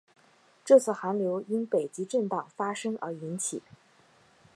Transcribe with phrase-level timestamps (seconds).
[0.65, 3.61] 这次寒流因北极震荡发生而引起。